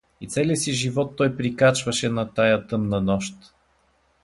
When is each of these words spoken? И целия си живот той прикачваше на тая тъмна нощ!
И 0.21 0.27
целия 0.27 0.57
си 0.57 0.71
живот 0.71 1.15
той 1.17 1.37
прикачваше 1.37 2.09
на 2.09 2.27
тая 2.33 2.67
тъмна 2.67 3.01
нощ! 3.01 3.33